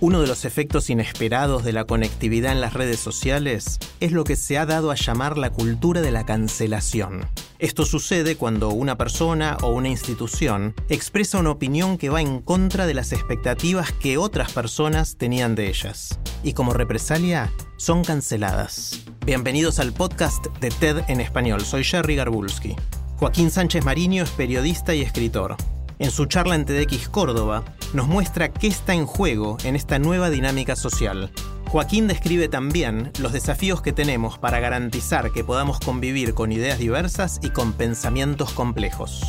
Uno 0.00 0.20
de 0.20 0.28
los 0.28 0.44
efectos 0.44 0.90
inesperados 0.90 1.64
de 1.64 1.72
la 1.72 1.84
conectividad 1.84 2.52
en 2.52 2.60
las 2.60 2.72
redes 2.72 3.00
sociales 3.00 3.80
es 3.98 4.12
lo 4.12 4.22
que 4.22 4.36
se 4.36 4.56
ha 4.56 4.64
dado 4.64 4.92
a 4.92 4.94
llamar 4.94 5.36
la 5.36 5.50
cultura 5.50 6.00
de 6.02 6.12
la 6.12 6.24
cancelación. 6.24 7.26
Esto 7.58 7.84
sucede 7.84 8.36
cuando 8.36 8.68
una 8.68 8.96
persona 8.96 9.56
o 9.60 9.70
una 9.70 9.88
institución 9.88 10.72
expresa 10.88 11.38
una 11.38 11.50
opinión 11.50 11.98
que 11.98 12.10
va 12.10 12.20
en 12.20 12.40
contra 12.40 12.86
de 12.86 12.94
las 12.94 13.12
expectativas 13.12 13.90
que 13.90 14.18
otras 14.18 14.52
personas 14.52 15.16
tenían 15.16 15.56
de 15.56 15.66
ellas. 15.66 16.20
Y 16.44 16.52
como 16.52 16.74
represalia, 16.74 17.52
son 17.76 18.04
canceladas. 18.04 19.00
Bienvenidos 19.26 19.80
al 19.80 19.92
podcast 19.92 20.46
de 20.60 20.70
TED 20.70 20.98
en 21.08 21.20
español. 21.20 21.62
Soy 21.62 21.82
Jerry 21.82 22.14
Garbulski. 22.14 22.76
Joaquín 23.16 23.50
Sánchez 23.50 23.84
Mariño 23.84 24.22
es 24.22 24.30
periodista 24.30 24.94
y 24.94 25.02
escritor. 25.02 25.56
En 26.00 26.12
su 26.12 26.26
charla 26.26 26.54
en 26.54 26.64
TEDx 26.64 27.08
Córdoba, 27.08 27.64
nos 27.92 28.06
muestra 28.06 28.52
qué 28.52 28.68
está 28.68 28.94
en 28.94 29.04
juego 29.04 29.56
en 29.64 29.74
esta 29.74 29.98
nueva 29.98 30.30
dinámica 30.30 30.76
social. 30.76 31.32
Joaquín 31.66 32.06
describe 32.06 32.48
también 32.48 33.10
los 33.18 33.32
desafíos 33.32 33.82
que 33.82 33.92
tenemos 33.92 34.38
para 34.38 34.60
garantizar 34.60 35.32
que 35.32 35.42
podamos 35.42 35.80
convivir 35.80 36.34
con 36.34 36.52
ideas 36.52 36.78
diversas 36.78 37.40
y 37.42 37.50
con 37.50 37.72
pensamientos 37.72 38.52
complejos. 38.52 39.22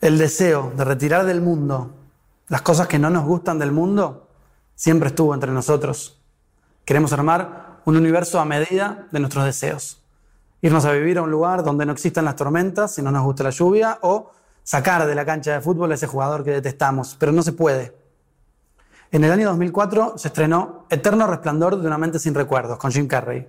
El 0.00 0.18
deseo 0.18 0.72
de 0.76 0.84
retirar 0.84 1.24
del 1.24 1.40
mundo 1.40 1.94
las 2.48 2.62
cosas 2.62 2.88
que 2.88 2.98
no 2.98 3.10
nos 3.10 3.24
gustan 3.24 3.60
del 3.60 3.70
mundo 3.70 4.28
siempre 4.74 5.10
estuvo 5.10 5.34
entre 5.34 5.52
nosotros. 5.52 6.20
Queremos 6.84 7.12
armar 7.12 7.80
un 7.84 7.96
universo 7.96 8.40
a 8.40 8.44
medida 8.44 9.06
de 9.12 9.20
nuestros 9.20 9.44
deseos 9.44 10.02
irnos 10.62 10.84
a 10.84 10.92
vivir 10.92 11.18
a 11.18 11.22
un 11.22 11.30
lugar 11.30 11.62
donde 11.62 11.86
no 11.86 11.92
existan 11.92 12.24
las 12.24 12.36
tormentas, 12.36 12.94
si 12.94 13.02
no 13.02 13.10
nos 13.10 13.24
gusta 13.24 13.44
la 13.44 13.50
lluvia, 13.50 13.98
o 14.02 14.30
sacar 14.62 15.06
de 15.06 15.14
la 15.14 15.24
cancha 15.24 15.52
de 15.52 15.60
fútbol 15.60 15.92
a 15.92 15.94
ese 15.94 16.06
jugador 16.06 16.42
que 16.42 16.50
detestamos, 16.50 17.16
pero 17.18 17.32
no 17.32 17.42
se 17.42 17.52
puede. 17.52 17.94
En 19.12 19.22
el 19.22 19.30
año 19.30 19.48
2004 19.50 20.18
se 20.18 20.28
estrenó 20.28 20.86
Eterno 20.90 21.26
Resplandor 21.26 21.80
de 21.80 21.86
una 21.86 21.98
mente 21.98 22.18
sin 22.18 22.34
recuerdos 22.34 22.76
con 22.78 22.90
Jim 22.90 23.06
Carrey. 23.06 23.48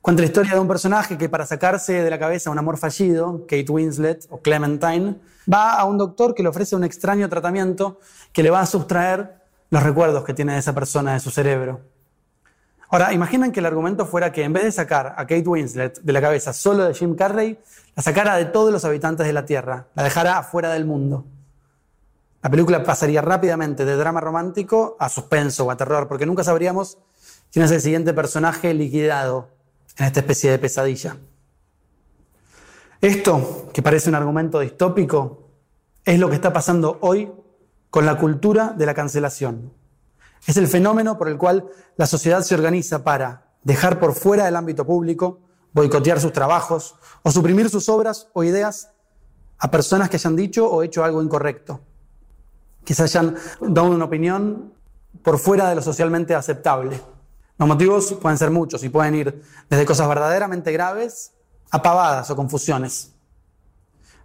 Cuenta 0.00 0.22
la 0.22 0.26
historia 0.26 0.54
de 0.54 0.58
un 0.58 0.66
personaje 0.66 1.16
que 1.16 1.28
para 1.28 1.46
sacarse 1.46 2.02
de 2.02 2.10
la 2.10 2.18
cabeza 2.18 2.50
un 2.50 2.58
amor 2.58 2.76
fallido, 2.76 3.42
Kate 3.42 3.70
Winslet 3.70 4.26
o 4.30 4.38
Clementine, 4.42 5.20
va 5.50 5.74
a 5.74 5.84
un 5.84 5.96
doctor 5.96 6.34
que 6.34 6.42
le 6.42 6.48
ofrece 6.48 6.74
un 6.74 6.82
extraño 6.82 7.28
tratamiento 7.28 8.00
que 8.32 8.42
le 8.42 8.50
va 8.50 8.60
a 8.60 8.66
sustraer 8.66 9.36
los 9.70 9.82
recuerdos 9.82 10.24
que 10.24 10.34
tiene 10.34 10.54
de 10.54 10.58
esa 10.58 10.74
persona 10.74 11.14
de 11.14 11.20
su 11.20 11.30
cerebro. 11.30 11.91
Ahora, 12.92 13.14
imaginen 13.14 13.52
que 13.52 13.60
el 13.60 13.64
argumento 13.64 14.04
fuera 14.04 14.32
que 14.32 14.44
en 14.44 14.52
vez 14.52 14.64
de 14.64 14.70
sacar 14.70 15.14
a 15.16 15.26
Kate 15.26 15.48
Winslet 15.48 16.02
de 16.02 16.12
la 16.12 16.20
cabeza 16.20 16.52
solo 16.52 16.84
de 16.84 16.92
Jim 16.92 17.14
Carrey, 17.14 17.58
la 17.96 18.02
sacara 18.02 18.36
de 18.36 18.44
todos 18.44 18.70
los 18.70 18.84
habitantes 18.84 19.26
de 19.26 19.32
la 19.32 19.46
Tierra, 19.46 19.86
la 19.94 20.02
dejara 20.02 20.36
afuera 20.36 20.70
del 20.74 20.84
mundo. 20.84 21.24
La 22.42 22.50
película 22.50 22.84
pasaría 22.84 23.22
rápidamente 23.22 23.86
de 23.86 23.96
drama 23.96 24.20
romántico 24.20 24.98
a 25.00 25.08
suspenso 25.08 25.64
o 25.64 25.70
a 25.70 25.76
terror, 25.78 26.06
porque 26.06 26.26
nunca 26.26 26.44
sabríamos 26.44 26.98
quién 27.50 27.64
es 27.64 27.70
el 27.70 27.80
siguiente 27.80 28.12
personaje 28.12 28.74
liquidado 28.74 29.48
en 29.96 30.04
esta 30.04 30.20
especie 30.20 30.50
de 30.50 30.58
pesadilla. 30.58 31.16
Esto, 33.00 33.70
que 33.72 33.80
parece 33.80 34.10
un 34.10 34.16
argumento 34.16 34.60
distópico, 34.60 35.48
es 36.04 36.18
lo 36.18 36.28
que 36.28 36.34
está 36.34 36.52
pasando 36.52 36.98
hoy 37.00 37.32
con 37.88 38.04
la 38.04 38.18
cultura 38.18 38.74
de 38.76 38.84
la 38.84 38.92
cancelación. 38.92 39.72
Es 40.46 40.56
el 40.56 40.66
fenómeno 40.66 41.18
por 41.18 41.28
el 41.28 41.38
cual 41.38 41.68
la 41.96 42.06
sociedad 42.06 42.42
se 42.42 42.54
organiza 42.54 43.04
para 43.04 43.52
dejar 43.62 44.00
por 44.00 44.14
fuera 44.14 44.44
del 44.44 44.56
ámbito 44.56 44.84
público, 44.84 45.40
boicotear 45.72 46.20
sus 46.20 46.32
trabajos 46.32 46.96
o 47.22 47.30
suprimir 47.30 47.70
sus 47.70 47.88
obras 47.88 48.28
o 48.32 48.42
ideas 48.44 48.90
a 49.58 49.70
personas 49.70 50.10
que 50.10 50.16
hayan 50.16 50.34
dicho 50.34 50.68
o 50.68 50.82
hecho 50.82 51.04
algo 51.04 51.22
incorrecto, 51.22 51.80
que 52.84 52.94
se 52.94 53.04
hayan 53.04 53.36
dado 53.60 53.90
una 53.90 54.04
opinión 54.04 54.72
por 55.22 55.38
fuera 55.38 55.68
de 55.68 55.76
lo 55.76 55.82
socialmente 55.82 56.34
aceptable. 56.34 57.00
Los 57.58 57.68
motivos 57.68 58.14
pueden 58.14 58.38
ser 58.38 58.50
muchos 58.50 58.82
y 58.82 58.88
pueden 58.88 59.14
ir 59.14 59.42
desde 59.70 59.86
cosas 59.86 60.08
verdaderamente 60.08 60.72
graves 60.72 61.32
a 61.70 61.80
pavadas 61.80 62.28
o 62.30 62.36
confusiones. 62.36 63.12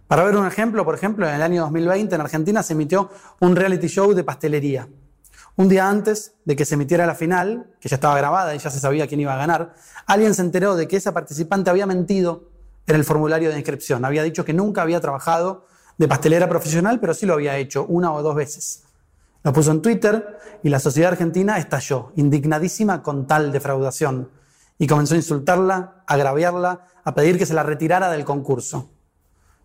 Para 0.08 0.24
ver 0.24 0.36
un 0.36 0.46
ejemplo, 0.46 0.84
por 0.84 0.94
ejemplo, 0.94 1.28
en 1.28 1.34
el 1.34 1.42
año 1.42 1.62
2020 1.62 2.14
en 2.14 2.20
Argentina 2.20 2.62
se 2.62 2.72
emitió 2.72 3.10
un 3.40 3.54
reality 3.54 3.86
show 3.86 4.12
de 4.14 4.24
pastelería. 4.24 4.88
Un 5.58 5.68
día 5.68 5.88
antes 5.88 6.36
de 6.44 6.54
que 6.54 6.64
se 6.64 6.76
emitiera 6.76 7.04
la 7.04 7.16
final, 7.16 7.66
que 7.80 7.88
ya 7.88 7.96
estaba 7.96 8.16
grabada 8.16 8.54
y 8.54 8.58
ya 8.58 8.70
se 8.70 8.78
sabía 8.78 9.08
quién 9.08 9.18
iba 9.18 9.34
a 9.34 9.38
ganar, 9.38 9.74
alguien 10.06 10.32
se 10.32 10.42
enteró 10.42 10.76
de 10.76 10.86
que 10.86 10.96
esa 10.96 11.12
participante 11.12 11.68
había 11.68 11.84
mentido 11.84 12.44
en 12.86 12.94
el 12.94 13.02
formulario 13.02 13.50
de 13.50 13.56
inscripción. 13.56 14.04
Había 14.04 14.22
dicho 14.22 14.44
que 14.44 14.52
nunca 14.52 14.82
había 14.82 15.00
trabajado 15.00 15.66
de 15.96 16.06
pastelera 16.06 16.48
profesional, 16.48 17.00
pero 17.00 17.12
sí 17.12 17.26
lo 17.26 17.34
había 17.34 17.56
hecho 17.56 17.84
una 17.86 18.12
o 18.12 18.22
dos 18.22 18.36
veces. 18.36 18.84
Lo 19.42 19.52
puso 19.52 19.72
en 19.72 19.82
Twitter 19.82 20.38
y 20.62 20.68
la 20.68 20.78
sociedad 20.78 21.10
argentina 21.10 21.58
estalló, 21.58 22.12
indignadísima 22.14 23.02
con 23.02 23.26
tal 23.26 23.50
defraudación, 23.50 24.30
y 24.78 24.86
comenzó 24.86 25.14
a 25.14 25.16
insultarla, 25.16 26.04
a 26.06 26.14
agraviarla, 26.14 26.86
a 27.02 27.14
pedir 27.16 27.36
que 27.36 27.46
se 27.46 27.54
la 27.54 27.64
retirara 27.64 28.12
del 28.12 28.24
concurso. 28.24 28.90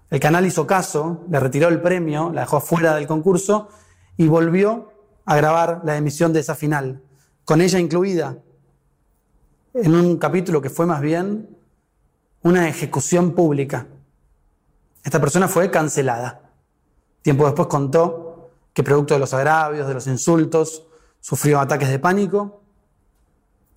El 0.09 0.19
canal 0.19 0.43
hizo 0.47 0.65
caso, 0.65 1.23
le 1.29 1.39
retiró 1.39 1.67
el 1.67 1.81
premio, 1.81 2.31
la 2.33 2.41
dejó 2.41 2.59
fuera 2.61 2.95
del 2.95 3.05
concurso 3.05 3.69
y 4.17 4.27
volvió 4.27 4.92
a 5.25 5.35
grabar 5.35 5.81
la 5.83 5.97
emisión 5.97 6.33
de 6.33 6.39
esa 6.39 6.55
final, 6.55 7.01
con 7.45 7.61
ella 7.61 7.79
incluida, 7.79 8.37
en 9.73 9.95
un 9.95 10.17
capítulo 10.17 10.61
que 10.61 10.69
fue 10.69 10.85
más 10.85 11.01
bien 11.01 11.57
una 12.43 12.67
ejecución 12.67 13.31
pública. 13.33 13.87
Esta 15.03 15.19
persona 15.19 15.47
fue 15.47 15.71
cancelada. 15.71 16.51
Tiempo 17.21 17.45
después 17.45 17.67
contó 17.67 18.51
que 18.73 18.83
producto 18.83 19.13
de 19.13 19.19
los 19.19 19.33
agravios, 19.33 19.87
de 19.87 19.93
los 19.93 20.07
insultos, 20.07 20.85
sufrió 21.19 21.59
ataques 21.59 21.89
de 21.89 21.99
pánico 21.99 22.61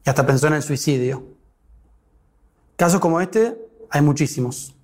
y 0.04 0.10
hasta 0.10 0.26
pensó 0.26 0.48
en 0.48 0.54
el 0.54 0.62
suicidio. 0.62 1.24
Casos 2.76 3.00
como 3.00 3.20
este 3.20 3.56
hay 3.90 4.02
muchísimos. 4.02 4.74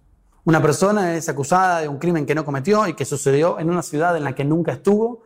Una 0.44 0.62
persona 0.62 1.14
es 1.14 1.28
acusada 1.28 1.80
de 1.80 1.88
un 1.88 1.98
crimen 1.98 2.26
que 2.26 2.34
no 2.34 2.44
cometió 2.44 2.86
y 2.88 2.94
que 2.94 3.04
sucedió 3.04 3.58
en 3.58 3.70
una 3.70 3.82
ciudad 3.82 4.16
en 4.16 4.24
la 4.24 4.34
que 4.34 4.44
nunca 4.44 4.72
estuvo 4.72 5.22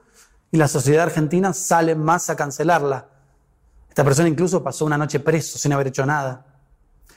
y 0.50 0.56
la 0.56 0.68
sociedad 0.68 1.04
argentina 1.04 1.52
sale 1.52 1.94
más 1.94 2.30
a 2.30 2.36
cancelarla. 2.36 3.08
Esta 3.88 4.04
persona 4.04 4.28
incluso 4.28 4.62
pasó 4.62 4.84
una 4.84 4.98
noche 4.98 5.20
preso 5.20 5.58
sin 5.58 5.72
haber 5.72 5.88
hecho 5.88 6.04
nada. 6.04 6.44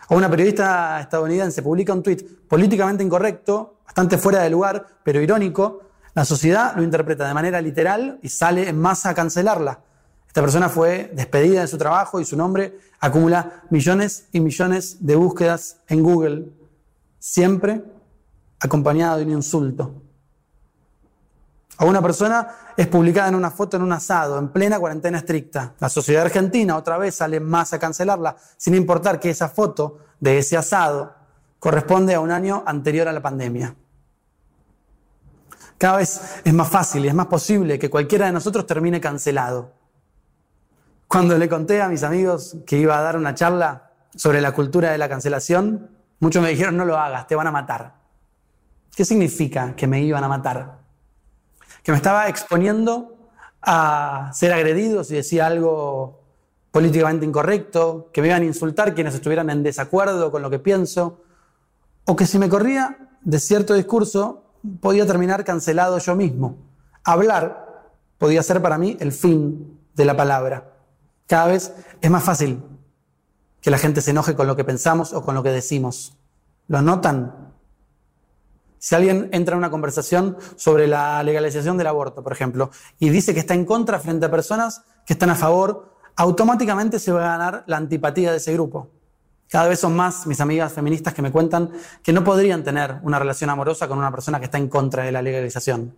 O 0.10 0.16
una 0.16 0.30
periodista 0.30 1.00
estadounidense 1.00 1.62
publica 1.62 1.94
un 1.94 2.02
tuit 2.02 2.48
políticamente 2.48 3.04
incorrecto, 3.04 3.82
bastante 3.86 4.18
fuera 4.18 4.42
de 4.42 4.50
lugar, 4.50 4.86
pero 5.04 5.22
irónico. 5.22 5.82
La 6.16 6.26
sociedad 6.26 6.76
lo 6.76 6.82
interpreta 6.82 7.28
de 7.28 7.34
manera 7.34 7.62
literal 7.62 8.20
y 8.24 8.30
sale 8.30 8.68
en 8.68 8.80
masa 8.80 9.10
a 9.10 9.14
cancelarla. 9.14 9.82
Esta 10.28 10.42
persona 10.42 10.70
fue 10.70 11.12
despedida 11.14 11.62
de 11.62 11.68
su 11.68 11.78
trabajo 11.78 12.20
y 12.20 12.26
su 12.26 12.38
nombre 12.38 12.80
acumula 13.00 13.64
millones 13.70 14.28
y 14.32 14.40
millones 14.40 15.06
de 15.06 15.16
búsquedas 15.16 15.82
en 15.88 16.02
Google, 16.04 16.50
siempre 17.20 17.84
acompañado 18.60 19.18
de 19.18 19.26
un 19.26 19.32
insulto. 19.32 20.02
A 21.80 21.86
una 21.86 22.02
persona 22.02 22.46
es 22.76 22.88
publicada 22.88 23.30
en 23.30 23.36
una 23.36 23.52
foto 23.52 23.78
en 23.78 23.84
un 23.84 23.94
asado, 23.94 24.38
en 24.38 24.50
plena 24.50 24.78
cuarentena 24.78 25.20
estricta. 25.20 25.76
La 25.80 25.88
sociedad 25.88 26.24
argentina 26.26 26.76
otra 26.76 26.98
vez 26.98 27.16
sale 27.16 27.40
más 27.40 27.72
a 27.72 27.80
cancelarla, 27.80 28.36
sin 28.58 28.76
importar 28.76 29.18
que 29.18 29.30
esa 29.30 29.48
foto 29.48 30.00
de 30.20 30.40
ese 30.40 30.58
asado 30.58 31.16
corresponde 31.58 32.14
a 32.14 32.20
un 32.20 32.32
año 32.32 32.64
anterior 32.66 33.08
a 33.08 33.14
la 33.14 33.22
pandemia. 33.22 33.76
Cada 35.78 35.98
vez 36.00 36.42
es 36.44 36.54
más 36.54 36.68
fácil 36.68 37.06
y 37.06 37.08
es 37.08 37.14
más 37.14 37.28
posible 37.28 37.80
que 37.80 37.90
cualquiera 37.90 38.26
de 38.26 38.34
nosotros 38.34 38.66
termine 38.66 39.00
cancelado. 39.00 39.72
Cuando 41.08 41.38
le 41.38 41.48
conté 41.48 41.82
a 41.82 41.88
mis 41.88 42.04
amigos 42.04 42.58
que 42.68 42.78
iba 42.78 43.00
a 43.00 43.02
dar 43.02 43.16
una 43.16 43.36
charla 43.36 43.92
sobre 44.14 44.42
la 44.42 44.52
cultura 44.52 44.92
de 44.92 44.98
la 44.98 45.08
cancelación, 45.08 45.92
muchos 46.20 46.44
me 46.44 46.50
dijeron 46.50 46.76
no 46.76 46.84
lo 46.84 46.98
hagas, 46.98 47.26
te 47.26 47.36
van 47.36 47.48
a 47.48 47.52
matar. 47.52 47.96
¿Qué 48.94 49.06
significa 49.06 49.78
que 49.78 49.88
me 49.88 50.02
iban 50.02 50.26
a 50.26 50.28
matar? 50.28 50.79
Que 51.84 51.92
me 51.92 51.98
estaba 51.98 52.28
exponiendo 52.28 53.18
a 53.62 54.32
ser 54.34 54.54
agredido 54.54 55.04
si 55.04 55.16
decía 55.16 55.48
algo 55.48 56.22
políticamente 56.72 57.26
incorrecto, 57.26 58.10
que 58.14 58.22
me 58.22 58.28
iban 58.28 58.44
a 58.44 58.46
insultar 58.46 58.94
quienes 58.94 59.16
estuvieran 59.16 59.50
en 59.50 59.64
desacuerdo 59.64 60.32
con 60.32 60.42
lo 60.42 60.50
que 60.50 60.60
pienso, 60.60 61.22
o 62.06 62.16
que 62.16 62.26
si 62.26 62.38
me 62.38 62.50
corría 62.50 63.10
de 63.22 63.40
cierto 63.40 63.74
discurso 63.74 64.44
podía 64.82 65.06
terminar 65.06 65.44
cancelado 65.44 65.98
yo 65.98 66.16
mismo. 66.16 66.58
Hablar 67.04 67.92
podía 68.18 68.44
ser 68.44 68.62
para 68.62 68.78
mí 68.78 68.98
el 69.00 69.12
fin 69.12 69.80
de 69.96 70.06
la 70.06 70.16
palabra. 70.16 70.74
Cada 71.28 71.48
vez 71.48 71.74
es 72.02 72.12
más 72.12 72.24
fácil 72.24 72.62
que 73.62 73.72
la 73.72 73.78
gente 73.78 74.02
se 74.02 74.12
enoje 74.12 74.36
con 74.36 74.48
lo 74.48 74.56
que 74.56 74.64
pensamos 74.64 75.14
o 75.14 75.24
con 75.24 75.36
lo 75.36 75.44
que 75.44 75.50
decimos. 75.50 76.18
¿Lo 76.68 76.82
notan? 76.82 77.49
Si 78.80 78.96
alguien 78.96 79.30
entra 79.34 79.54
en 79.54 79.60
una 79.60 79.70
conversación 79.70 80.38
sobre 80.56 80.88
la 80.88 81.22
legalización 81.22 81.78
del 81.78 81.88
aborto, 81.88 82.24
por 82.24 82.32
ejemplo, 82.32 82.72
y 82.98 83.10
dice 83.10 83.34
que 83.34 83.42
está 83.42 83.54
en 83.54 83.66
contra 83.66 84.00
frente 84.00 84.26
a 84.26 84.32
personas 84.32 84.84
que 85.06 85.14
están 85.14 85.30
a 85.30 85.36
favor, 85.36 85.94
automáticamente 86.16 86.98
se 86.98 87.12
va 87.12 87.26
a 87.26 87.38
ganar 87.38 87.64
la 87.68 87.78
antipatía 87.78 88.32
de 88.32 88.38
ese 88.38 88.54
grupo. 88.54 88.90
Cada 89.50 89.68
vez 89.68 89.80
son 89.80 89.96
más 89.96 90.28
mis 90.28 90.40
amigas 90.40 90.72
feministas 90.74 91.14
que 91.14 91.22
me 91.22 91.32
cuentan 91.32 91.72
que 92.04 92.14
no 92.14 92.24
podrían 92.24 92.64
tener 92.64 93.00
una 93.04 93.20
relación 93.20 93.50
amorosa 93.50 93.88
con 93.88 93.98
una 93.98 94.12
persona 94.12 94.40
que 94.40 94.46
está 94.46 94.58
en 94.58 94.70
contra 94.70 95.04
de 95.04 95.12
la 95.12 95.22
legalización. 95.22 95.96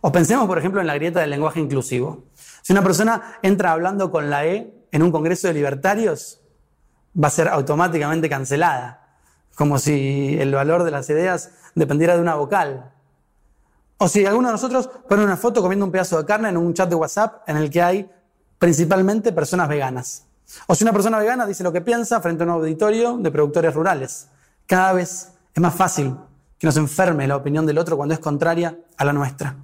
O 0.00 0.12
pensemos, 0.12 0.46
por 0.46 0.58
ejemplo, 0.58 0.80
en 0.80 0.86
la 0.86 0.94
grieta 0.94 1.20
del 1.20 1.30
lenguaje 1.30 1.60
inclusivo. 1.60 2.24
Si 2.62 2.72
una 2.72 2.82
persona 2.82 3.38
entra 3.42 3.72
hablando 3.72 4.10
con 4.10 4.30
la 4.30 4.46
E 4.46 4.72
en 4.92 5.02
un 5.02 5.10
congreso 5.10 5.48
de 5.48 5.54
libertarios, 5.54 6.40
va 7.20 7.28
a 7.28 7.32
ser 7.32 7.48
automáticamente 7.48 8.28
cancelada, 8.28 9.16
como 9.56 9.78
si 9.78 10.36
el 10.38 10.54
valor 10.54 10.84
de 10.84 10.92
las 10.92 11.10
ideas 11.10 11.50
dependiera 11.74 12.14
de 12.14 12.22
una 12.22 12.34
vocal. 12.34 12.92
O 13.98 14.08
si 14.08 14.24
alguno 14.24 14.48
de 14.48 14.52
nosotros 14.52 14.88
pone 15.08 15.24
una 15.24 15.36
foto 15.36 15.60
comiendo 15.60 15.84
un 15.84 15.90
pedazo 15.90 16.18
de 16.18 16.24
carne 16.24 16.48
en 16.48 16.56
un 16.56 16.72
chat 16.72 16.88
de 16.88 16.94
WhatsApp 16.94 17.48
en 17.48 17.56
el 17.56 17.68
que 17.70 17.82
hay 17.82 18.10
principalmente 18.58 19.32
personas 19.32 19.68
veganas. 19.68 20.24
O 20.66 20.74
si 20.74 20.84
una 20.84 20.92
persona 20.92 21.18
vegana 21.18 21.46
dice 21.46 21.62
lo 21.62 21.72
que 21.72 21.80
piensa 21.80 22.20
frente 22.20 22.42
a 22.42 22.46
un 22.46 22.52
auditorio 22.52 23.18
de 23.18 23.30
productores 23.30 23.74
rurales. 23.74 24.28
Cada 24.66 24.92
vez 24.92 25.32
es 25.52 25.62
más 25.62 25.74
fácil 25.74 26.16
que 26.58 26.66
nos 26.66 26.76
enferme 26.76 27.26
la 27.26 27.36
opinión 27.36 27.66
del 27.66 27.78
otro 27.78 27.96
cuando 27.96 28.14
es 28.14 28.20
contraria 28.20 28.78
a 28.96 29.04
la 29.04 29.12
nuestra. 29.12 29.56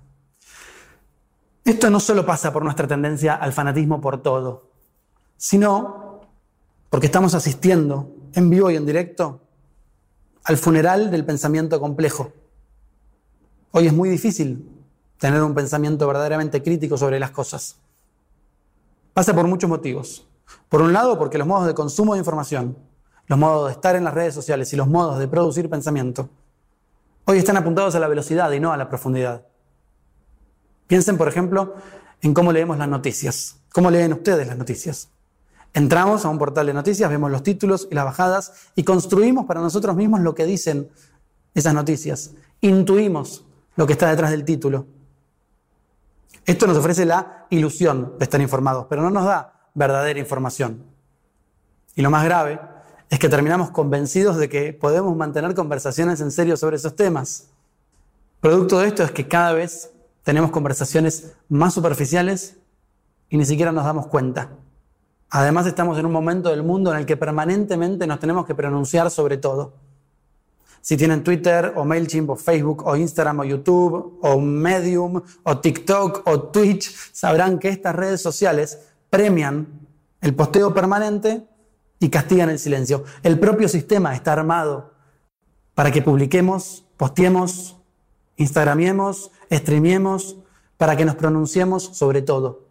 Esto 1.65 1.89
no 1.89 1.99
solo 1.99 2.27
pasa 2.27 2.53
por 2.53 2.63
nuestra 2.63 2.87
tendencia 2.87 3.35
al 3.35 3.53
fanatismo 3.53 4.01
por 4.01 4.23
todo, 4.23 4.71
sino 5.37 6.21
porque 6.91 7.07
estamos 7.07 7.35
asistiendo 7.35 8.13
en 8.35 8.51
vivo 8.51 8.71
y 8.71 8.77
en 8.77 8.85
directo 8.85 9.41
al 10.45 10.59
funeral 10.59 11.11
del 11.11 11.25
pensamiento 11.25 11.81
complejo. 11.81 12.33
Hoy 13.73 13.87
es 13.87 13.93
muy 13.93 14.11
difícil 14.11 14.71
tener 15.19 15.43
un 15.43 15.55
pensamiento 15.55 16.07
verdaderamente 16.07 16.63
crítico 16.63 16.99
sobre 16.99 17.19
las 17.19 17.31
cosas. 17.31 17.77
Pasa 19.15 19.35
por 19.35 19.47
muchos 19.47 19.71
motivos. 19.71 20.29
Por 20.69 20.83
un 20.83 20.93
lado, 20.93 21.19
porque 21.19 21.39
los 21.39 21.47
modos 21.47 21.67
de 21.67 21.75
consumo 21.75 22.13
de 22.13 22.19
información, 22.19 22.77
los 23.27 23.39
modos 23.39 23.69
de 23.69 23.73
estar 23.73 23.97
en 23.97 24.05
las 24.05 24.13
redes 24.13 24.35
sociales 24.35 24.71
y 24.75 24.77
los 24.77 24.87
modos 24.87 25.19
de 25.19 25.27
producir 25.27 25.71
pensamiento, 25.71 26.29
hoy 27.25 27.39
están 27.39 27.57
apuntados 27.57 27.95
a 27.95 28.01
la 28.01 28.09
velocidad 28.09 28.53
y 28.53 28.61
no 28.61 28.71
a 28.71 28.77
la 28.77 28.91
profundidad. 28.91 29.47
Piensen, 30.87 31.17
por 31.17 31.29
ejemplo, 31.29 31.75
en 32.21 32.35
cómo 32.35 32.53
leemos 32.53 32.77
las 32.77 32.89
noticias. 32.89 33.57
¿Cómo 33.73 33.91
leen 33.91 34.13
ustedes 34.13 34.47
las 34.47 34.59
noticias? 34.59 35.09
Entramos 35.75 36.25
a 36.25 36.29
un 36.29 36.39
portal 36.39 36.67
de 36.67 36.73
noticias, 36.73 37.11
vemos 37.11 37.33
los 37.33 37.43
títulos 37.43 37.89
y 37.91 37.97
las 37.97 38.05
bajadas 38.05 38.53
y 38.77 38.85
construimos 38.85 39.45
para 39.45 39.61
nosotros 39.61 39.97
mismos 39.97 40.21
lo 40.21 40.33
que 40.33 40.47
dicen 40.47 40.89
esas 41.53 41.75
noticias. 41.75 42.31
Intuimos 42.61 43.45
lo 43.75 43.85
que 43.85 43.95
está 43.95 44.09
detrás 44.09 44.31
del 44.31 44.45
título. 44.45 44.87
Esto 46.47 46.69
nos 46.69 46.77
ofrece 46.77 47.05
la 47.05 47.47
ilusión 47.51 48.15
de 48.19 48.25
estar 48.25 48.41
informados, 48.41 48.87
pero 48.89 49.03
no 49.03 49.11
nos 49.11 49.25
da 49.25 49.69
verdadera 49.75 50.21
información. 50.21 50.85
Y 51.97 52.03
lo 52.03 52.11
más 52.11 52.25
grave 52.25 52.61
es 53.11 53.19
que 53.19 53.29
terminamos 53.29 53.71
convencidos 53.71 54.37
de 54.37 54.49
que 54.49 54.73
podemos 54.75 55.17
mantener 55.17 55.55
conversaciones 55.57 56.21
en 56.21 56.31
serio 56.31 56.57
sobre 56.57 56.77
esos 56.77 56.95
temas. 56.95 57.49
Producto 58.41 58.79
de 58.79 58.89
esto 58.89 59.03
es 59.03 59.11
que 59.11 59.27
cada 59.27 59.53
vez 59.53 59.91
tenemos 60.23 60.53
conversaciones 60.53 61.33
más 61.49 61.75
superficiales 61.75 62.59
y 63.29 63.39
ni 63.39 63.45
siquiera 63.45 63.73
nos 63.73 63.85
damos 63.85 64.07
cuenta. 64.07 64.51
Además 65.31 65.67
estamos 65.67 65.99
en 65.99 66.07
un 66.07 66.13
momento 66.13 66.51
del 66.51 66.63
mundo 66.63 66.93
en 66.93 66.99
el 66.99 67.07
que 67.07 67.17
permanentemente 67.17 68.07
nos 68.07 68.21
tenemos 68.21 68.47
que 68.47 68.55
pronunciar 68.55 69.11
sobre 69.11 69.37
todo. 69.37 69.73
Si 70.81 70.97
tienen 70.97 71.25
Twitter 71.25 71.73
o 71.77 71.85
MailChimp 71.85 72.31
o 72.31 72.37
Facebook 72.37 72.87
o 72.87 72.95
Instagram 72.95 73.41
o 73.41 73.45
YouTube 73.45 74.19
o 74.21 74.39
Medium 74.39 75.23
o 75.43 75.59
TikTok 75.59 76.23
o 76.27 76.43
Twitch, 76.43 76.95
sabrán 77.11 77.59
que 77.59 77.71
estas 77.71 77.95
redes 77.95 78.21
sociales 78.21 78.79
premian 79.09 79.67
el 80.21 80.35
posteo 80.35 80.75
permanente 80.75 81.47
y 82.01 82.11
castigan 82.11 82.51
el 82.51 82.59
silencio. 82.59 83.05
El 83.23 83.39
propio 83.39 83.69
sistema 83.69 84.15
está 84.15 84.35
armado 84.35 84.93
para 85.75 85.91
que 85.91 86.03
publiquemos, 86.03 86.85
posteemos, 86.97 87.77
instagramiemos, 88.37 89.31
streamiemos, 89.51 90.37
para 90.77 90.97
que 90.97 91.05
nos 91.05 91.15
pronunciemos 91.15 91.83
sobre 91.83 92.21
todo. 92.21 92.64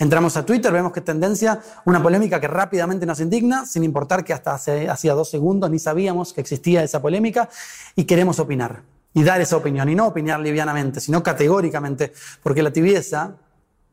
Entramos 0.00 0.36
a 0.36 0.46
Twitter, 0.46 0.72
vemos 0.72 0.92
que 0.92 1.00
tendencia, 1.00 1.60
una 1.84 2.00
polémica 2.00 2.40
que 2.40 2.46
rápidamente 2.46 3.04
nos 3.04 3.18
indigna, 3.18 3.66
sin 3.66 3.82
importar 3.82 4.24
que 4.24 4.32
hasta 4.32 4.54
hace, 4.54 4.88
hacía 4.88 5.12
dos 5.14 5.28
segundos 5.28 5.68
ni 5.70 5.80
sabíamos 5.80 6.32
que 6.32 6.40
existía 6.40 6.84
esa 6.84 7.02
polémica, 7.02 7.48
y 7.96 8.04
queremos 8.04 8.38
opinar 8.38 8.82
y 9.12 9.24
dar 9.24 9.40
esa 9.40 9.56
opinión, 9.56 9.88
y 9.88 9.96
no 9.96 10.06
opinar 10.06 10.38
livianamente, 10.38 11.00
sino 11.00 11.22
categóricamente, 11.24 12.12
porque 12.44 12.62
la 12.62 12.72
tibieza 12.72 13.34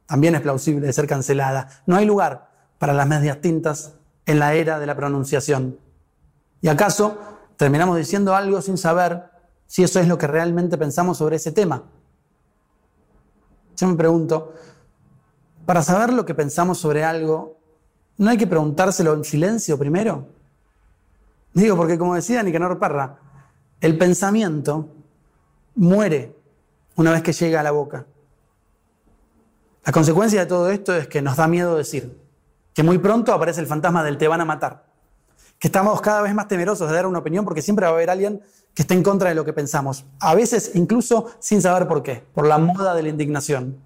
también 0.06 0.36
es 0.36 0.42
plausible 0.42 0.86
de 0.86 0.94
ser 0.94 1.08
cancelada. 1.08 1.70
No 1.88 1.96
hay 1.96 2.06
lugar 2.06 2.52
para 2.78 2.94
las 2.94 3.08
medias 3.08 3.42
tintas 3.42 3.94
en 4.28 4.38
la 4.38 4.54
era 4.54 4.78
de 4.78 4.86
la 4.86 4.96
pronunciación. 4.96 5.80
¿Y 6.62 6.68
acaso 6.68 7.18
terminamos 7.58 7.98
diciendo 7.98 8.36
algo 8.36 8.62
sin 8.62 8.78
saber 8.78 9.24
si 9.66 9.84
eso 9.84 10.00
es 10.00 10.08
lo 10.08 10.20
que 10.20 10.28
realmente 10.28 10.78
pensamos 10.78 11.18
sobre 11.18 11.38
ese 11.38 11.52
tema? 11.52 11.84
Yo 13.76 13.88
me 13.88 13.96
pregunto, 13.96 14.54
para 15.66 15.82
saber 15.82 16.14
lo 16.14 16.26
que 16.26 16.36
pensamos 16.36 16.78
sobre 16.78 17.04
algo, 17.04 17.58
¿no 18.18 18.30
hay 18.30 18.38
que 18.38 18.48
preguntárselo 18.48 19.14
en 19.14 19.24
silencio 19.24 19.78
primero? 19.78 20.28
Digo, 21.54 21.76
porque 21.76 21.98
como 21.98 22.16
decía 22.16 22.44
Nicanor 22.44 22.78
Parra, 22.80 23.18
el 23.82 23.98
pensamiento 23.98 24.90
muere 25.76 26.36
una 26.96 27.12
vez 27.12 27.24
que 27.24 27.34
llega 27.34 27.60
a 27.60 27.64
la 27.64 27.72
boca. 27.72 28.06
La 29.86 29.92
consecuencia 29.92 30.40
de 30.42 30.46
todo 30.46 30.70
esto 30.72 30.96
es 30.96 31.08
que 31.08 31.22
nos 31.22 31.38
da 31.38 31.48
miedo 31.48 31.78
decir, 31.78 32.20
que 32.74 32.84
muy 32.84 32.98
pronto 32.98 33.34
aparece 33.34 33.62
el 33.62 33.68
fantasma 33.68 34.04
del 34.04 34.18
te 34.18 34.28
van 34.28 34.42
a 34.42 34.46
matar, 34.46 34.86
que 35.60 35.68
estamos 35.68 36.02
cada 36.02 36.22
vez 36.22 36.34
más 36.34 36.48
temerosos 36.48 36.90
de 36.90 36.96
dar 36.96 37.06
una 37.06 37.20
opinión 37.20 37.46
porque 37.46 37.62
siempre 37.62 37.86
va 37.86 37.92
a 37.92 37.96
haber 37.96 38.10
alguien 38.10 38.42
que 38.74 38.82
esté 38.82 38.94
en 38.94 39.04
contra 39.04 39.30
de 39.30 39.36
lo 39.36 39.46
que 39.46 39.54
pensamos, 39.54 40.06
a 40.20 40.36
veces 40.36 40.72
incluso 40.74 41.28
sin 41.40 41.62
saber 41.62 41.88
por 41.88 42.04
qué, 42.04 42.24
por 42.34 42.48
la 42.48 42.58
moda 42.58 42.94
de 42.94 43.04
la 43.04 43.10
indignación. 43.10 43.85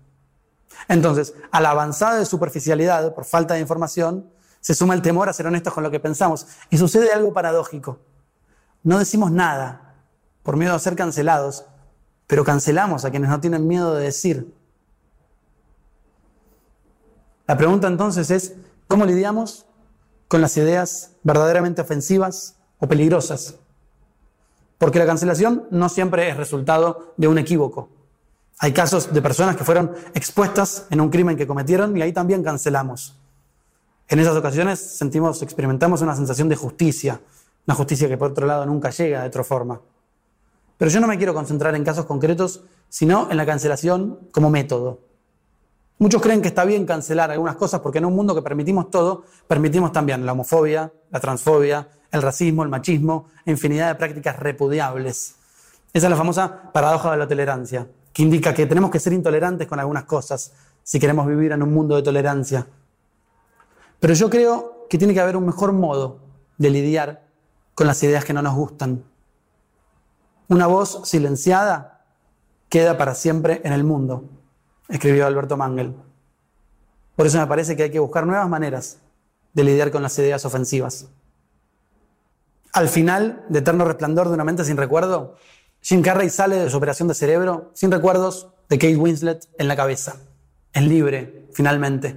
Entonces, 0.88 1.34
a 1.52 1.62
la 1.62 1.72
avanzada 1.72 2.18
de 2.18 2.26
superficialidad, 2.26 3.14
por 3.14 3.26
falta 3.26 3.54
de 3.54 3.60
información, 3.60 4.30
se 4.62 4.74
suma 4.74 4.94
el 4.94 5.02
temor 5.02 5.30
a 5.30 5.34
ser 5.34 5.48
honestos 5.48 5.74
con 5.74 5.84
lo 5.84 5.92
que 5.92 6.00
pensamos. 6.00 6.48
Y 6.70 6.78
sucede 6.78 7.12
algo 7.14 7.34
paradójico. 7.34 8.00
No 8.84 9.00
decimos 9.00 9.32
nada 9.32 9.96
por 10.44 10.58
miedo 10.58 10.74
a 10.74 10.80
ser 10.80 10.96
cancelados, 10.96 11.66
pero 12.28 12.44
cancelamos 12.44 13.06
a 13.06 13.12
quienes 13.12 13.30
no 13.30 13.40
tienen 13.40 13.68
miedo 13.68 13.96
de 13.96 14.04
decir. 14.06 14.54
La 17.48 17.58
pregunta 17.58 17.88
entonces 17.88 18.30
es, 18.32 18.56
¿cómo 18.88 19.06
lidiamos 19.06 19.66
con 20.28 20.42
las 20.42 20.56
ideas 20.58 21.14
verdaderamente 21.24 21.82
ofensivas 21.82 22.58
o 22.80 22.88
peligrosas? 22.88 23.56
Porque 24.78 25.00
la 25.00 25.06
cancelación 25.06 25.68
no 25.72 25.90
siempre 25.90 26.30
es 26.30 26.38
resultado 26.38 27.14
de 27.18 27.28
un 27.28 27.38
equívoco. 27.38 27.90
Hay 28.62 28.74
casos 28.74 29.14
de 29.14 29.22
personas 29.22 29.56
que 29.56 29.64
fueron 29.64 29.94
expuestas 30.14 30.86
en 30.90 31.00
un 31.00 31.10
crimen 31.10 31.38
que 31.38 31.48
cometieron 31.48 31.96
y 31.96 32.02
ahí 32.02 32.12
también 32.12 32.44
cancelamos. 32.44 33.16
En 34.10 34.20
esas 34.20 34.36
ocasiones 34.36 34.80
sentimos, 34.80 35.42
experimentamos 35.42 36.02
una 36.02 36.14
sensación 36.14 36.50
de 36.50 36.58
justicia, 36.58 37.22
una 37.66 37.76
justicia 37.76 38.10
que 38.10 38.18
por 38.18 38.32
otro 38.32 38.46
lado 38.46 38.66
nunca 38.66 38.90
llega 38.90 39.22
de 39.22 39.28
otra 39.28 39.46
forma. 39.46 39.80
Pero 40.78 40.92
yo 40.92 41.00
no 41.00 41.08
me 41.08 41.18
quiero 41.18 41.34
concentrar 41.34 41.74
en 41.76 41.86
casos 41.86 42.06
concretos, 42.06 42.62
sino 42.90 43.30
en 43.32 43.38
la 43.38 43.46
cancelación 43.46 44.28
como 44.32 44.50
método. 44.50 45.00
Muchos 45.98 46.22
creen 46.22 46.42
que 46.42 46.50
está 46.50 46.66
bien 46.66 46.86
cancelar 46.86 47.32
algunas 47.32 47.56
cosas 47.56 47.80
porque 47.80 48.00
en 48.00 48.06
un 48.06 48.16
mundo 48.16 48.36
que 48.36 48.42
permitimos 48.42 48.90
todo, 48.90 49.24
permitimos 49.48 49.94
también 49.94 50.26
la 50.26 50.34
homofobia, 50.34 50.92
la 51.12 51.20
transfobia, 51.22 51.88
el 52.12 52.22
racismo, 52.22 52.64
el 52.64 52.70
machismo, 52.70 53.28
infinidad 53.46 53.88
de 53.88 53.96
prácticas 53.96 54.38
repudiables. 54.38 55.36
Esa 55.94 56.08
es 56.08 56.12
la 56.12 56.18
famosa 56.18 56.72
paradoja 56.74 57.12
de 57.12 57.18
la 57.18 57.28
tolerancia, 57.28 57.88
que 58.14 58.24
indica 58.24 58.54
que 58.54 58.66
tenemos 58.66 58.92
que 58.92 59.00
ser 59.00 59.14
intolerantes 59.14 59.68
con 59.68 59.80
algunas 59.80 60.06
cosas 60.06 60.54
si 60.84 61.00
queremos 61.00 61.28
vivir 61.28 61.52
en 61.52 61.64
un 61.64 61.74
mundo 61.74 61.96
de 61.96 62.02
tolerancia. 62.02 62.68
Pero 64.00 64.14
yo 64.14 64.30
creo 64.30 64.88
que 64.90 64.98
tiene 64.98 65.14
que 65.14 65.20
haber 65.20 65.38
un 65.38 65.46
mejor 65.46 65.74
modo 65.74 66.20
de 66.58 66.70
lidiar 66.70 67.28
con 67.76 67.88
las 67.88 68.02
ideas 68.04 68.26
que 68.26 68.34
no 68.34 68.42
nos 68.42 68.56
gustan. 68.56 69.04
Una 70.48 70.68
voz 70.68 71.02
silenciada 71.08 72.06
queda 72.70 72.98
para 72.98 73.14
siempre 73.16 73.62
en 73.64 73.74
el 73.74 73.84
mundo, 73.84 74.26
escribió 74.88 75.28
Alberto 75.28 75.58
Mangel. 75.58 75.96
Por 77.16 77.28
eso 77.28 77.38
me 77.38 77.48
parece 77.48 77.76
que 77.76 77.84
hay 77.84 77.92
que 77.92 78.00
buscar 78.00 78.26
nuevas 78.26 78.50
maneras 78.50 79.00
de 79.54 79.64
lidiar 79.64 79.92
con 79.92 80.02
las 80.02 80.18
ideas 80.18 80.46
ofensivas. 80.46 81.08
Al 82.74 82.88
final 82.88 83.46
de 83.50 83.60
Eterno 83.60 83.86
Resplandor 83.86 84.28
de 84.28 84.36
una 84.36 84.44
mente 84.44 84.64
sin 84.64 84.78
recuerdo, 84.78 85.36
Jim 85.82 86.02
Carrey 86.02 86.30
sale 86.30 86.58
de 86.58 86.70
su 86.70 86.78
operación 86.78 87.08
de 87.08 87.14
cerebro 87.14 87.72
sin 87.74 87.92
recuerdos 87.92 88.50
de 88.68 88.78
Kate 88.78 88.98
Winslet 88.98 89.48
en 89.58 89.68
la 89.68 89.76
cabeza. 89.76 90.18
Es 90.74 90.84
libre, 90.84 91.48
finalmente. 91.54 92.16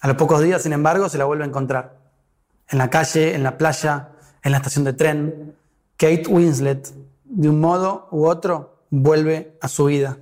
A 0.00 0.08
los 0.08 0.16
pocos 0.16 0.42
días, 0.42 0.62
sin 0.62 0.72
embargo, 0.72 1.08
se 1.08 1.18
la 1.18 1.24
vuelve 1.24 1.44
a 1.44 1.46
encontrar. 1.46 1.98
En 2.68 2.78
la 2.78 2.90
calle, 2.90 3.34
en 3.34 3.42
la 3.42 3.58
playa, 3.58 4.10
en 4.42 4.52
la 4.52 4.58
estación 4.58 4.84
de 4.84 4.92
tren. 4.92 5.56
Kate 5.96 6.24
Winslet, 6.28 6.92
de 7.24 7.48
un 7.48 7.60
modo 7.60 8.08
u 8.10 8.26
otro, 8.26 8.84
vuelve 8.90 9.56
a 9.60 9.68
su 9.68 9.84
vida. 9.86 10.18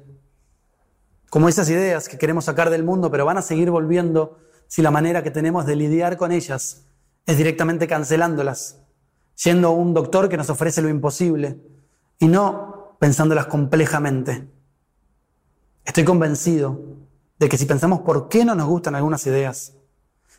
Como 1.31 1.49
esas 1.49 1.69
ideas 1.71 2.09
que 2.09 2.19
queremos 2.19 2.47
sacar 2.47 2.71
del 2.71 2.85
mundo, 2.85 3.11
pero 3.11 3.25
van 3.25 3.39
a 3.39 3.43
seguir 3.43 3.71
volviendo 3.71 4.39
si 4.67 4.83
la 4.83 4.91
manera 4.91 5.23
que 5.23 5.31
tenemos 5.31 5.65
de 5.67 5.77
lidiar 5.77 6.17
con 6.17 6.33
ellas 6.33 6.87
es 7.25 7.39
directamente 7.39 7.87
cancelándolas, 7.87 8.79
yendo 9.45 9.69
a 9.69 9.73
un 9.73 9.95
doctor 9.95 10.29
que 10.29 10.37
nos 10.37 10.51
ofrece 10.51 10.83
lo 10.83 10.89
imposible 10.89 11.61
y 12.19 12.29
no 12.29 12.97
pensándolas 12.99 13.47
complejamente. 13.47 14.49
Estoy 15.85 16.05
convencido 16.05 16.81
de 17.39 17.49
que 17.49 17.59
si 17.59 17.67
pensamos 17.67 18.01
por 18.01 18.29
qué 18.29 18.45
no 18.45 18.55
nos 18.55 18.67
gustan 18.67 18.95
algunas 18.95 19.27
ideas, 19.27 19.75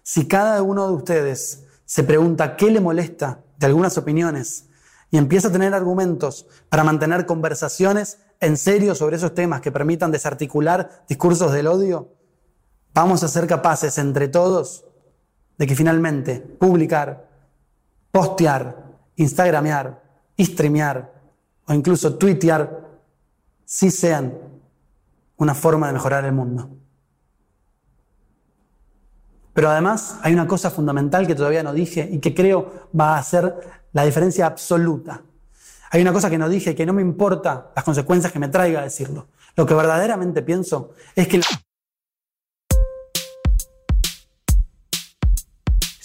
si 0.03 0.27
cada 0.27 0.61
uno 0.63 0.87
de 0.87 0.93
ustedes 0.93 1.65
se 1.85 2.03
pregunta 2.03 2.55
qué 2.55 2.71
le 2.71 2.79
molesta 2.79 3.43
de 3.57 3.67
algunas 3.67 3.97
opiniones 3.97 4.67
y 5.09 5.17
empieza 5.17 5.47
a 5.47 5.51
tener 5.51 5.73
argumentos 5.73 6.47
para 6.69 6.83
mantener 6.83 7.25
conversaciones 7.25 8.19
en 8.39 8.57
serio 8.57 8.93
sobre 8.93 9.15
esos 9.15 9.33
temas 9.33 9.61
que 9.61 9.71
permitan 9.71 10.11
desarticular 10.11 11.03
discursos 11.07 11.53
del 11.53 11.67
odio, 11.67 12.13
vamos 12.93 13.23
a 13.23 13.27
ser 13.27 13.47
capaces 13.47 13.97
entre 13.97 14.27
todos 14.27 14.85
de 15.57 15.65
que 15.65 15.75
finalmente 15.75 16.39
publicar, 16.39 17.29
postear, 18.11 18.97
instagramear, 19.15 20.03
streamear 20.39 21.16
o 21.67 21.73
incluso 21.73 22.15
tuitear 22.15 22.87
sí 23.65 23.91
sean 23.91 24.33
una 25.37 25.53
forma 25.53 25.87
de 25.87 25.93
mejorar 25.93 26.25
el 26.25 26.31
mundo. 26.31 26.69
Pero 29.53 29.69
además 29.69 30.17
hay 30.21 30.33
una 30.33 30.47
cosa 30.47 30.69
fundamental 30.69 31.27
que 31.27 31.35
todavía 31.35 31.63
no 31.63 31.73
dije 31.73 32.07
y 32.11 32.19
que 32.19 32.33
creo 32.33 32.89
va 32.97 33.15
a 33.15 33.19
hacer 33.19 33.55
la 33.91 34.05
diferencia 34.05 34.45
absoluta. 34.45 35.23
Hay 35.89 36.01
una 36.01 36.13
cosa 36.13 36.29
que 36.29 36.37
no 36.37 36.47
dije 36.47 36.75
que 36.75 36.85
no 36.85 36.93
me 36.93 37.01
importa 37.01 37.71
las 37.75 37.83
consecuencias 37.83 38.31
que 38.31 38.39
me 38.39 38.49
traiga 38.49 38.81
decirlo. 38.81 39.27
Lo 39.55 39.65
que 39.65 39.73
verdaderamente 39.73 40.41
pienso 40.43 40.91
es 41.15 41.27
que... 41.27 41.41